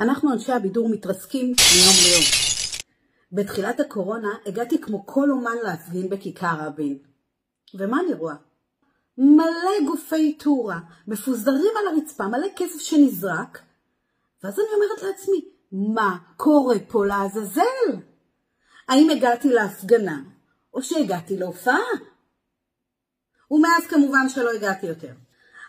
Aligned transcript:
אנחנו 0.00 0.32
אנשי 0.32 0.52
הבידור 0.52 0.88
מתרסקים 0.88 1.46
מיום 1.46 1.94
ליום. 2.06 2.24
בתחילת 3.32 3.80
הקורונה 3.80 4.28
הגעתי 4.46 4.80
כמו 4.80 5.06
כל 5.06 5.30
אומן 5.30 5.56
להפגין 5.62 6.08
בכיכר 6.08 6.56
רבין. 6.60 6.98
ומה 7.74 8.00
אני 8.00 8.14
רואה? 8.14 8.34
מלא 9.18 9.86
גופי 9.86 10.38
טורה, 10.38 10.80
מפוזרים 11.06 11.72
על 11.78 11.96
הרצפה, 11.96 12.28
מלא 12.28 12.46
כסף 12.56 12.80
שנזרק, 12.80 13.62
ואז 14.42 14.58
אני 14.58 14.68
אומרת 14.74 15.02
לעצמי, 15.02 15.44
מה 15.72 16.18
קורה 16.36 16.76
פה 16.88 17.06
לעזאזל? 17.06 18.00
האם 18.88 19.10
הגעתי 19.10 19.48
להפגנה, 19.48 20.22
או 20.74 20.82
שהגעתי 20.82 21.36
להופעה? 21.36 21.78
ומאז 23.50 23.86
כמובן 23.88 24.28
שלא 24.28 24.50
הגעתי 24.50 24.86
יותר. 24.86 25.12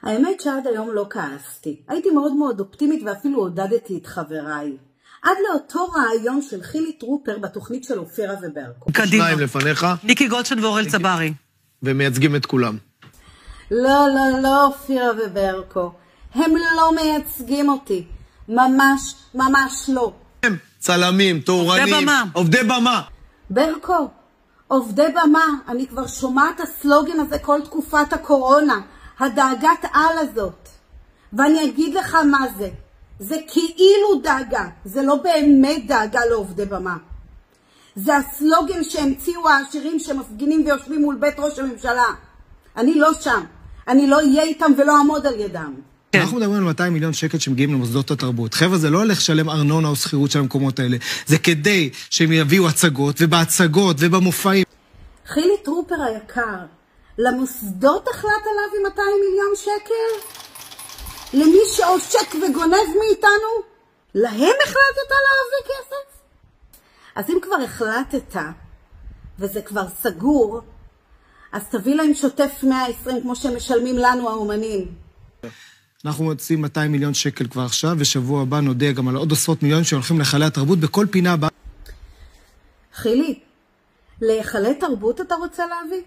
האמת 0.04 0.42
שעד 0.42 0.68
היום 0.68 0.90
לא 0.94 1.08
כעסתי. 1.10 1.82
הייתי 1.88 2.10
מאוד 2.10 2.34
מאוד 2.34 2.60
אופטימית 2.60 3.04
ואפילו 3.06 3.40
עודדתי 3.40 3.98
את 3.98 4.08
חבריי. 4.08 4.78
עד 5.24 5.38
לאותו 5.50 5.88
רעיון 5.88 6.42
של 6.42 6.64
חילי 6.64 6.92
טרופר 6.92 7.38
בתוכנית 7.38 7.84
של 7.84 8.00
אופירה 8.00 8.36
וברקו. 8.42 8.92
קדימה. 8.94 9.24
שניים 9.24 9.40
לפניך, 9.40 9.88
ניקי 10.04 10.28
גולדשטיין 10.28 10.64
ואורל 10.64 10.90
צברי. 10.90 11.34
ומייצגים 11.84 12.36
את 12.36 12.46
כולם. 12.46 12.78
לא, 13.72 14.08
לא, 14.16 14.42
לא 14.42 14.66
אופירה 14.66 15.08
וברקו. 15.26 15.92
הם 16.34 16.52
לא 16.76 16.96
מייצגים 16.96 17.70
אותי. 17.70 18.06
ממש, 18.50 19.16
ממש 19.36 19.90
לא. 19.94 20.14
הם 20.44 20.58
צלמים, 20.80 21.40
תאורנים, 21.40 21.96
במה. 22.02 22.24
עובדי 22.34 22.64
במה. 22.64 23.02
ברקו, 23.50 24.08
עובדי 24.68 25.08
במה, 25.12 25.46
אני 25.68 25.88
כבר 25.88 26.08
שומעת 26.08 26.56
את 26.56 26.62
הסלוגן 26.62 27.20
הזה 27.20 27.40
כל 27.40 27.60
תקופת 27.64 28.14
הקורונה, 28.14 28.80
הדאגת 29.20 29.86
על 29.94 30.18
הזאת. 30.18 30.70
ואני 31.34 31.66
אגיד 31.66 31.94
לך 31.94 32.16
מה 32.16 32.46
זה, 32.58 32.70
זה 33.20 33.36
כאילו 33.48 34.22
דאגה, 34.24 34.68
זה 34.86 35.02
לא 35.02 35.16
באמת 35.16 35.88
דאגה 35.88 36.26
לעובדי 36.30 36.66
במה. 36.66 36.98
זה 37.96 38.16
הסלוגן 38.16 38.84
שהמציאו 38.84 39.50
העשירים 39.50 40.00
שמפגינים 40.00 40.66
ויושבים 40.66 41.02
מול 41.02 41.16
בית 41.16 41.36
ראש 41.40 41.60
הממשלה. 41.60 42.06
אני 42.78 42.96
לא 42.96 43.14
שם, 43.14 43.44
אני 43.88 44.08
לא 44.08 44.18
אהיה 44.18 44.44
איתם 44.44 44.72
ולא 44.78 44.98
אעמוד 44.98 45.26
על 45.28 45.40
ידם. 45.40 45.74
כן. 46.12 46.20
אנחנו 46.22 46.38
מדברים 46.38 46.58
על 46.58 46.64
200 46.64 46.94
מיליון 46.94 47.14
שקל 47.14 47.40
שמגיעים 47.40 47.74
למוסדות 47.74 48.12
התרבות. 48.12 48.54
חבר'ה, 48.54 48.78
זה 48.78 48.90
לא 48.90 48.98
הולך 48.98 49.18
לשלם 49.18 49.50
ארנונה 49.50 49.88
או 49.88 49.96
שכירות 49.96 50.32
של 50.32 50.40
המקומות 50.40 50.80
האלה. 50.80 50.98
זה 51.26 51.38
כדי 51.38 51.90
שהם 52.10 52.32
יביאו 52.32 52.68
הצגות, 52.68 53.16
ובהצגות 53.20 53.98
ובמופעים. 54.00 54.64
חילי 55.28 55.54
טרופר 55.64 55.96
היקר, 56.02 56.58
למוסדות 57.18 58.08
החלטת 58.08 58.52
להביא 58.62 58.80
200 58.90 59.08
מיליון 59.30 59.54
שקל? 59.56 60.28
למי 61.34 61.60
שעושק 61.72 62.36
וגונב 62.36 62.88
מאיתנו? 63.00 63.78
להם 64.16 64.56
החלטת 64.64 65.10
להביא 65.10 65.66
כסף? 65.66 66.22
אז 67.16 67.30
אם 67.30 67.38
כבר 67.42 67.56
החלטת, 67.56 68.36
וזה 69.40 69.62
כבר 69.62 69.90
סגור, 70.02 70.62
אז 71.52 71.64
תביא 71.70 71.96
להם 71.96 72.14
שוטף 72.14 72.64
120 72.64 73.22
כמו 73.22 73.36
שמשלמים 73.36 73.98
לנו 73.98 74.30
האומנים. 74.30 74.88
אנחנו 76.06 76.24
מוצאים 76.24 76.62
200 76.62 76.92
מיליון 76.92 77.14
שקל 77.14 77.48
כבר 77.48 77.62
עכשיו, 77.62 77.96
ושבוע 78.00 78.42
הבא 78.42 78.60
נודיע 78.60 78.92
גם 78.92 79.08
על 79.08 79.16
עוד 79.16 79.32
עשרות 79.32 79.64
מיליונים 79.64 79.86
שהולכים 79.86 80.18
להיכלי 80.18 80.46
התרבות 80.46 80.80
בכל 80.80 81.06
פינה 81.12 81.34
הבאה. 81.34 81.50
חילי, 82.94 83.40
להיכלי 84.22 84.76
תרבות 84.76 85.22
אתה 85.22 85.36
רוצה 85.36 85.64
להביא? 85.66 86.02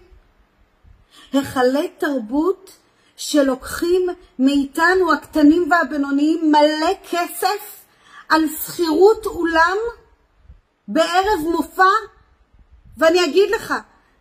היכלי 1.33 1.87
תרבות 1.97 2.71
שלוקחים 3.15 4.07
מאיתנו 4.39 5.13
הקטנים 5.13 5.71
והבינוניים 5.71 6.51
מלא 6.51 6.93
כסף 7.09 7.85
על 8.29 8.47
שכירות 8.47 9.25
אולם 9.25 9.77
בערב 10.87 11.39
מופע? 11.51 11.83
ואני 12.97 13.25
אגיד 13.25 13.49
לך, 13.51 13.73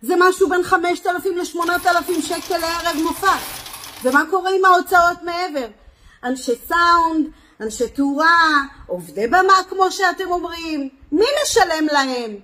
זה 0.02 0.14
משהו 0.18 0.48
בין 0.48 0.62
5,000 0.62 1.36
ל-8,000 1.36 2.22
שקל 2.22 2.58
לערב 2.58 2.96
מופע. 3.02 3.36
ומה 4.02 4.22
קורה 4.30 4.50
עם 4.50 4.64
ההוצאות 4.64 5.22
מעבר? 5.22 5.66
אנשי 6.24 6.52
סאונד, 6.68 7.26
אנשי 7.60 7.88
תאורה, 7.88 8.62
עובדי 8.86 9.26
במה 9.26 9.54
כמו 9.68 9.90
שאתם 9.90 10.30
אומרים. 10.30 10.88
מי 11.12 11.26
משלם 11.42 11.86
להם? 11.92 12.36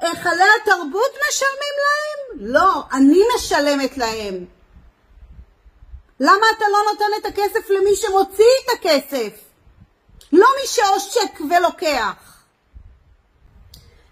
היכלי 0.00 0.44
התרבות 0.62 1.12
משלמים 1.28 1.74
להם? 1.82 2.52
לא, 2.52 2.84
אני 2.92 3.20
משלמת 3.36 3.98
להם. 3.98 4.44
למה 6.20 6.46
אתה 6.56 6.64
לא 6.72 6.78
נותן 6.92 7.04
את 7.20 7.26
הכסף 7.26 7.70
למי 7.70 7.96
שמוציא 7.96 8.44
את 8.64 8.78
הכסף? 8.78 9.38
לא 10.32 10.46
מי 10.60 10.66
שעושק 10.66 11.40
ולוקח. 11.40 12.42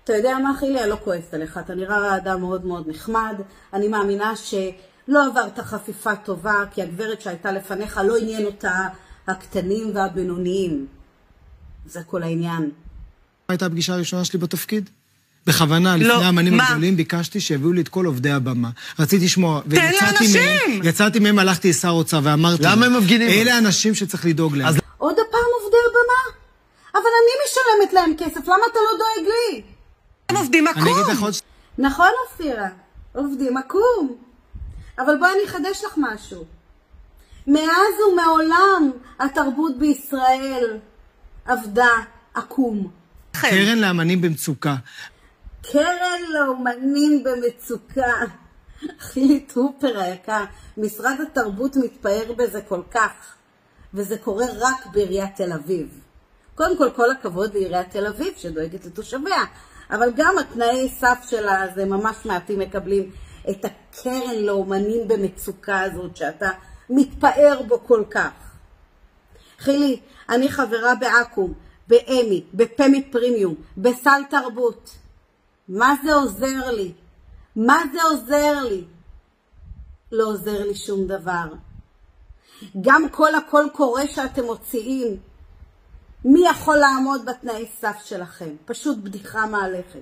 אתה 0.05 0.17
יודע 0.17 0.39
מה, 0.39 0.51
חילי? 0.59 0.81
אני 0.81 0.91
לא 0.91 0.97
כועסת 1.05 1.35
עליך. 1.35 1.59
אתה 1.59 1.75
נראה 1.75 2.17
אדם 2.17 2.41
מאוד 2.41 2.65
מאוד 2.65 2.89
נחמד. 2.89 3.41
אני 3.73 3.89
מאמינה 3.89 4.37
שלא 4.37 5.27
עברת 5.27 5.59
חפיפה 5.59 6.17
טובה, 6.17 6.65
כי 6.71 6.83
הגברת 6.83 7.21
שהייתה 7.21 7.53
לפניך 7.53 8.01
לא 8.05 8.17
עניין 8.17 8.47
אותה 8.47 8.89
הקטנים 9.27 9.97
והבינוניים. 9.97 10.87
זה 11.87 12.03
כל 12.03 12.23
העניין. 12.23 12.71
הייתה 13.49 13.67
הפגישה 13.67 13.95
הראשונה 13.95 14.25
שלי 14.25 14.39
בתפקיד? 14.39 14.91
בכוונה, 15.49 15.97
לא, 15.97 16.15
לפני 16.15 16.25
האמנים 16.25 16.57
מה? 16.57 16.69
הגדולים, 16.69 16.97
ביקשתי 16.97 17.41
שיביאו 17.41 17.73
לי 17.73 17.81
את 17.81 17.89
כל 17.89 18.07
עובדי 18.07 18.31
הבמה. 18.31 18.71
רציתי 18.99 19.25
לשמוע, 19.25 19.61
ויצאתי 19.67 20.05
לאנשים! 20.05 20.43
מהם, 20.69 20.81
יצאתי 20.85 21.19
מהם, 21.19 21.39
הלכתי 21.39 21.71
לשר 21.71 21.89
האוצר 21.89 22.21
ואמרתי, 22.23 22.63
למה 22.63 22.87
הם 22.87 22.97
מפגינים? 22.99 23.29
אלה 23.29 23.55
האנשים 23.55 23.95
שצריך 23.95 24.27
לדאוג 24.27 24.57
להם. 24.57 24.69
אז 24.69 24.79
עוד 24.99 25.13
הפעם 25.13 25.51
עובדי 25.63 25.77
הבמה? 25.91 26.39
אבל 26.95 27.01
אני 27.21 27.33
משלמת 27.45 27.93
להם 27.93 28.15
כסף, 28.19 28.45
למה 28.47 28.65
אתה 28.73 28.79
לא 28.79 28.99
דואג 28.99 29.29
לי? 29.29 29.63
הם 30.29 30.37
עובדים 30.37 30.69
אני 30.69 30.83
אגיד 30.83 30.93
עקום. 31.03 31.13
לך 31.13 31.23
עוד 31.23 31.35
נכון, 31.79 32.09
אופירה, 32.31 32.69
עובדים 33.13 33.57
עקום. 33.57 34.17
אבל 34.99 35.17
בואי 35.19 35.31
אני 35.31 35.51
אחדש 35.51 35.85
לך 35.87 35.95
משהו. 35.97 36.45
מאז 37.47 37.95
ומעולם 38.13 38.91
התרבות 39.21 39.79
בישראל 39.79 40.77
עבדה 41.45 41.89
עקום. 42.35 42.89
קרן 43.33 43.79
לאמנים 43.79 44.21
במצוקה. 44.21 44.77
קרן 45.73 46.21
לאומנים 46.35 47.25
במצוקה. 47.25 48.15
חילי 48.99 49.41
טרופר 49.41 50.01
היקר, 50.01 50.45
משרד 50.77 51.17
התרבות 51.21 51.77
מתפאר 51.77 52.33
בזה 52.37 52.61
כל 52.61 52.83
כך, 52.91 53.35
וזה 53.95 54.19
קורה 54.19 54.47
רק 54.59 54.87
בעיריית 54.93 55.37
תל 55.37 55.53
אביב. 55.53 56.01
קודם 56.55 56.79
כל, 56.79 56.91
כל 56.91 57.11
הכבוד 57.11 57.55
לעיריית 57.55 57.91
תל 57.91 58.07
אביב 58.07 58.35
שדואגת 58.37 58.85
לתושביה, 58.85 59.45
אבל 59.91 60.13
גם 60.17 60.39
התנאי 60.39 60.89
סף 60.89 61.19
שלה 61.31 61.67
זה 61.75 61.85
ממש 61.85 62.17
מעטים 62.25 62.59
מקבלים 62.59 63.11
את 63.51 63.65
הקרן 63.65 64.37
לאומנים 64.37 65.09
במצוקה 65.09 65.81
הזאת 65.81 66.17
שאתה 66.17 66.51
מתפאר 66.91 67.63
בו 67.69 67.81
כל 67.87 68.05
כך. 68.11 68.31
חילי, 69.59 70.01
אני 70.29 70.49
חברה 70.49 70.95
באקו"ם, 70.95 71.53
באמי, 71.89 72.45
בפמי 72.55 73.03
פרימיום, 73.11 73.55
בסל 73.77 74.23
תרבות. 74.31 74.91
מה 75.69 75.95
זה 76.05 76.15
עוזר 76.15 76.71
לי? 76.71 76.93
מה 77.57 77.83
זה 77.93 78.03
עוזר 78.03 78.65
לי? 78.69 78.85
לא 80.13 80.25
עוזר 80.25 80.67
לי 80.67 80.75
שום 80.75 81.07
דבר. 81.07 81.47
גם 82.81 83.09
כל 83.11 83.35
הקול 83.35 83.69
קורא 83.73 84.03
שאתם 84.15 84.45
מוציאים, 84.45 85.17
מי 86.25 86.41
יכול 86.51 86.77
לעמוד 86.77 87.25
בתנאי 87.27 87.67
סף 87.81 87.97
שלכם? 88.05 88.51
פשוט 88.65 88.99
בדיחה 88.99 89.47
מהלכת. 89.47 90.01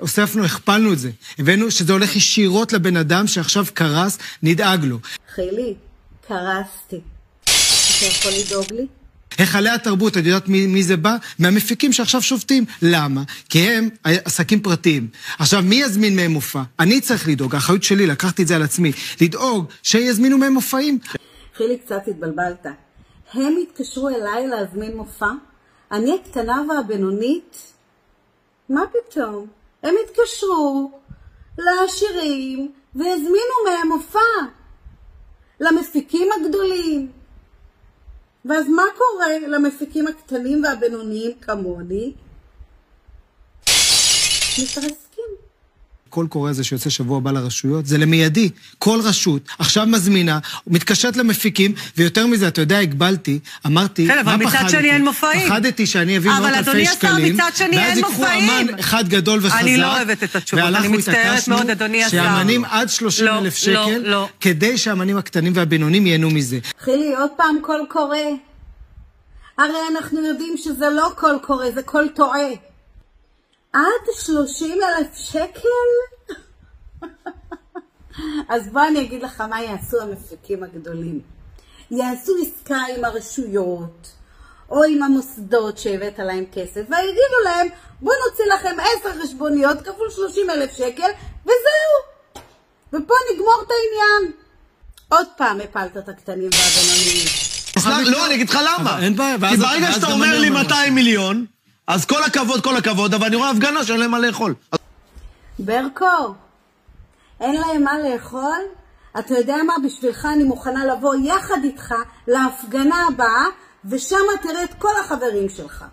הוספנו, 0.00 0.44
הכפלנו 0.44 0.92
את 0.92 0.98
זה. 0.98 1.10
הבאנו 1.38 1.70
שזה 1.70 1.92
הולך 1.92 2.16
ישירות 2.16 2.72
לבן 2.72 2.96
אדם 2.96 3.26
שעכשיו 3.26 3.64
קרס, 3.74 4.18
נדאג 4.42 4.84
לו. 4.84 4.98
חילי, 5.34 5.74
קרסתי. 6.28 7.00
אתה 7.44 8.06
יכול 8.06 8.32
לדאוג 8.40 8.72
לי? 8.72 8.86
היכלי 9.40 9.70
התרבות, 9.70 10.16
את 10.16 10.22
יודעת 10.24 10.48
מי, 10.48 10.66
מי 10.66 10.82
זה 10.82 10.96
בא? 10.96 11.16
מהמפיקים 11.38 11.92
שעכשיו 11.92 12.22
שובתים. 12.22 12.64
למה? 12.82 13.22
כי 13.48 13.58
הם 13.58 13.88
עסקים 14.04 14.60
פרטיים. 14.60 15.08
עכשיו, 15.38 15.62
מי 15.62 15.74
יזמין 15.74 16.16
מהם 16.16 16.30
מופע? 16.30 16.62
אני 16.80 17.00
צריך 17.00 17.28
לדאוג, 17.28 17.54
האחריות 17.54 17.82
שלי, 17.82 18.06
לקחתי 18.06 18.42
את 18.42 18.48
זה 18.48 18.56
על 18.56 18.62
עצמי. 18.62 18.92
לדאוג 19.20 19.64
שיזמינו 19.82 20.38
מהם 20.38 20.52
מופעים. 20.52 20.98
חילי, 21.56 21.78
קצת 21.78 22.02
התבלבלת. 22.08 22.66
הם 23.32 23.54
התקשרו 23.62 24.08
אליי 24.08 24.46
להזמין 24.46 24.96
מופע? 24.96 25.30
אני 25.92 26.18
הקטנה 26.22 26.62
והבינונית? 26.68 27.72
מה 28.68 28.82
פתאום? 28.92 29.46
הם 29.82 29.94
התקשרו 30.04 31.00
לעשירים 31.58 32.72
והזמינו 32.94 33.54
מהם 33.66 33.88
מופע. 33.88 34.18
למפיקים 35.60 36.28
הגדולים. 36.40 37.19
ואז 38.44 38.68
מה 38.68 38.82
קורה 38.98 39.38
למפיקים 39.48 40.06
הקטנים 40.06 40.62
והבינוניים 40.64 41.32
כמוני? 41.40 42.12
מתרסקים. 44.62 45.09
קול 46.10 46.26
קורא 46.26 46.50
הזה 46.50 46.64
שיוצא 46.64 46.90
שבוע 46.90 47.16
הבא 47.16 47.30
לרשויות, 47.30 47.86
זה 47.86 47.98
למיידי. 47.98 48.50
כל 48.78 49.00
רשות 49.04 49.42
עכשיו 49.58 49.86
מזמינה, 49.86 50.38
מתקשרת 50.66 51.16
למפיקים, 51.16 51.72
ויותר 51.96 52.26
מזה, 52.26 52.48
אתה 52.48 52.60
יודע, 52.60 52.78
הגבלתי, 52.78 53.38
אמרתי, 53.66 54.06
כן, 54.06 54.18
אבל 54.18 54.36
מה 54.36 54.36
מצד 54.36 54.50
פחדתי? 54.50 54.70
שני 54.70 54.90
אין 54.90 55.04
מופעים. 55.04 55.48
פחדתי 55.48 55.86
שאני 55.86 56.16
אביא 56.16 56.30
אבל 56.30 56.40
מאות 56.40 56.54
אדוני 56.54 56.80
אלפי 56.80 56.90
השר, 56.90 57.08
שקלים, 57.08 57.34
מצד 57.34 57.50
שני 57.54 57.76
ואז 57.76 57.98
מופעים. 57.98 58.50
אמן 58.50 58.78
אחד 58.78 59.08
גדול 59.08 59.38
וחזק. 59.42 59.60
אני 59.60 59.76
לא 59.76 59.96
אוהבת 59.96 60.22
את 60.22 60.36
התשובות, 60.36 60.64
אני 60.64 60.88
מצטערת 60.88 61.48
מאוד, 61.48 61.70
אדוני 61.70 62.04
השר. 62.04 62.16
שהאמנים 62.16 62.64
עד 62.64 62.88
30 62.88 63.26
לא, 63.26 63.38
אלף 63.38 63.44
לא, 63.44 63.50
שקל, 63.50 64.02
לא. 64.04 64.28
כדי 64.40 64.78
שהאמנים 64.78 65.16
הקטנים 65.16 65.52
והבינוניים 65.56 66.06
ייהנו 66.06 66.30
מזה. 66.30 66.58
חילי, 66.80 67.14
עוד 67.16 67.30
פעם 67.36 67.56
קול 67.62 67.86
קורא. 67.88 68.16
הרי 69.58 69.78
אנחנו 69.92 70.26
יודעים 70.26 70.54
שזה 70.56 70.86
לא 70.96 71.08
קול 71.16 71.38
קורא, 71.42 71.70
זה 71.74 71.82
קול 71.82 72.08
טועה. 72.14 72.69
עד 73.72 74.14
30 74.14 74.78
אלף 74.82 75.14
שקל? 75.14 75.68
אז 78.48 78.68
בוא 78.72 78.82
אני 78.88 79.00
אגיד 79.00 79.22
לך 79.22 79.40
מה 79.40 79.62
יעשו 79.62 80.00
המפיקים 80.00 80.62
הגדולים. 80.62 81.20
יעשו 81.90 82.32
עסקה 82.42 82.82
עם 82.96 83.04
הרשויות, 83.04 84.08
או 84.70 84.84
עם 84.84 85.02
המוסדות 85.02 85.78
שהבאת 85.78 86.18
להם 86.18 86.44
כסף, 86.52 86.80
ויגידו 86.80 87.40
להם, 87.44 87.68
בואו 88.00 88.14
נוציא 88.28 88.44
לכם 88.54 88.76
10 89.00 89.22
חשבוניות 89.22 89.78
כפול 89.80 90.10
30 90.10 90.50
אלף 90.50 90.72
שקל, 90.72 91.10
וזהו. 91.42 92.42
ופה 92.92 93.14
נגמור 93.32 93.62
את 93.66 93.70
העניין. 93.70 94.32
עוד 95.08 95.26
פעם 95.36 95.60
הפלת 95.60 95.96
את 95.96 96.08
הקטנים 96.08 96.50
והבינוניים. 96.52 98.12
לא, 98.12 98.26
אני 98.26 98.34
אגיד 98.34 98.50
לך 98.50 98.58
למה. 98.64 99.02
אין 99.02 99.16
בעיה, 99.16 99.36
כי 99.50 99.56
ברגע 99.56 99.92
שאתה 99.92 100.06
אומר 100.06 100.38
לי 100.38 100.48
אומר 100.48 100.62
200 100.62 100.94
מיליון, 100.94 101.46
אז 101.92 102.04
כל 102.04 102.22
הכבוד, 102.22 102.64
כל 102.64 102.76
הכבוד, 102.76 103.14
אבל 103.14 103.26
אני 103.26 103.36
רואה 103.36 103.50
הפגנה 103.50 103.84
שאין 103.84 104.00
להם 104.00 104.10
מה 104.10 104.18
לאכול. 104.18 104.54
ברקו, 105.58 106.34
אין 107.40 107.60
להם 107.60 107.84
מה 107.84 107.98
לאכול? 107.98 108.58
אתה 109.18 109.34
יודע 109.34 109.56
מה? 109.66 109.74
בשבילך 109.84 110.28
אני 110.34 110.44
מוכנה 110.44 110.84
לבוא 110.84 111.14
יחד 111.14 111.64
איתך 111.64 111.94
להפגנה 112.28 113.06
הבאה, 113.08 113.44
ושם 113.84 114.16
תראה 114.42 114.64
את 114.64 114.74
כל 114.78 114.92
החברים 115.00 115.48
שלך. 115.48 115.84